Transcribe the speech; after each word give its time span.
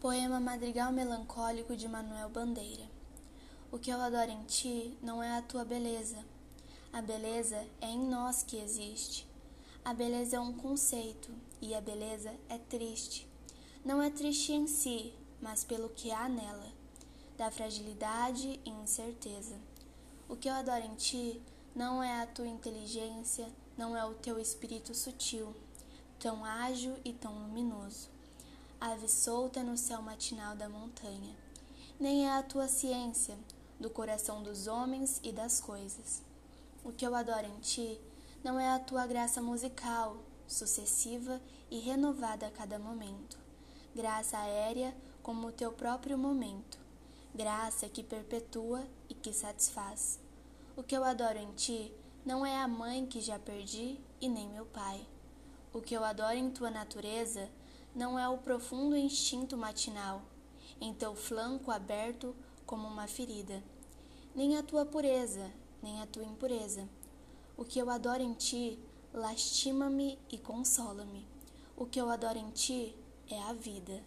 Poema 0.00 0.38
Madrigal 0.38 0.92
Melancólico 0.92 1.74
de 1.74 1.88
Manuel 1.88 2.28
Bandeira. 2.28 2.84
O 3.72 3.80
que 3.80 3.90
eu 3.90 4.00
adoro 4.00 4.30
em 4.30 4.44
ti 4.44 4.96
não 5.02 5.20
é 5.20 5.36
a 5.36 5.42
tua 5.42 5.64
beleza. 5.64 6.24
A 6.92 7.02
beleza 7.02 7.66
é 7.80 7.88
em 7.88 8.08
nós 8.08 8.44
que 8.44 8.58
existe. 8.58 9.26
A 9.84 9.92
beleza 9.92 10.36
é 10.36 10.40
um 10.40 10.52
conceito 10.52 11.32
e 11.60 11.74
a 11.74 11.80
beleza 11.80 12.32
é 12.48 12.58
triste. 12.58 13.26
Não 13.84 14.00
é 14.00 14.08
triste 14.08 14.52
em 14.52 14.68
si, 14.68 15.12
mas 15.42 15.64
pelo 15.64 15.88
que 15.88 16.12
há 16.12 16.28
nela, 16.28 16.72
da 17.36 17.50
fragilidade 17.50 18.60
e 18.64 18.70
incerteza. 18.70 19.56
O 20.28 20.36
que 20.36 20.48
eu 20.48 20.54
adoro 20.54 20.84
em 20.84 20.94
ti 20.94 21.42
não 21.74 22.00
é 22.00 22.22
a 22.22 22.26
tua 22.26 22.46
inteligência, 22.46 23.48
não 23.76 23.96
é 23.96 24.04
o 24.04 24.14
teu 24.14 24.38
espírito 24.38 24.94
sutil, 24.94 25.52
tão 26.20 26.44
ágil 26.44 26.94
e 27.04 27.12
tão 27.12 27.32
luminoso 27.36 28.16
ave 28.80 29.08
solta 29.08 29.62
no 29.62 29.76
céu 29.76 30.00
matinal 30.00 30.54
da 30.54 30.68
montanha, 30.68 31.36
nem 31.98 32.26
é 32.26 32.32
a 32.32 32.42
tua 32.42 32.68
ciência, 32.68 33.36
do 33.78 33.90
coração 33.90 34.42
dos 34.42 34.66
homens 34.66 35.20
e 35.22 35.32
das 35.32 35.60
coisas. 35.60 36.22
O 36.84 36.92
que 36.92 37.06
eu 37.06 37.14
adoro 37.14 37.46
em 37.46 37.58
ti 37.60 38.00
não 38.42 38.58
é 38.58 38.70
a 38.70 38.78
tua 38.78 39.06
graça 39.06 39.42
musical, 39.42 40.16
sucessiva 40.46 41.40
e 41.70 41.78
renovada 41.80 42.46
a 42.46 42.50
cada 42.50 42.78
momento, 42.78 43.36
graça 43.94 44.38
aérea 44.38 44.94
como 45.22 45.48
o 45.48 45.52
teu 45.52 45.72
próprio 45.72 46.16
momento, 46.16 46.78
graça 47.34 47.88
que 47.88 48.02
perpetua 48.02 48.86
e 49.08 49.14
que 49.14 49.32
satisfaz. 49.32 50.20
O 50.76 50.82
que 50.84 50.96
eu 50.96 51.02
adoro 51.02 51.38
em 51.38 51.52
ti 51.52 51.92
não 52.24 52.46
é 52.46 52.56
a 52.56 52.68
mãe 52.68 53.06
que 53.06 53.20
já 53.20 53.38
perdi 53.38 53.98
e 54.20 54.28
nem 54.28 54.48
meu 54.48 54.66
pai. 54.66 55.04
O 55.72 55.80
que 55.80 55.94
eu 55.94 56.04
adoro 56.04 56.36
em 56.36 56.50
tua 56.50 56.70
natureza 56.70 57.48
não 57.98 58.16
é 58.16 58.28
o 58.28 58.38
profundo 58.38 58.96
instinto 58.96 59.56
matinal, 59.56 60.22
em 60.80 60.94
teu 60.94 61.16
flanco 61.16 61.72
aberto 61.72 62.32
como 62.64 62.86
uma 62.86 63.08
ferida, 63.08 63.60
nem 64.36 64.56
a 64.56 64.62
tua 64.62 64.86
pureza, 64.86 65.52
nem 65.82 66.00
a 66.00 66.06
tua 66.06 66.22
impureza. 66.22 66.88
O 67.56 67.64
que 67.64 67.76
eu 67.76 67.90
adoro 67.90 68.22
em 68.22 68.34
ti 68.34 68.78
lastima-me 69.12 70.16
e 70.30 70.38
consola-me. 70.38 71.26
O 71.76 71.86
que 71.86 72.00
eu 72.00 72.08
adoro 72.08 72.38
em 72.38 72.50
ti 72.50 72.94
é 73.28 73.42
a 73.42 73.52
vida. 73.52 74.00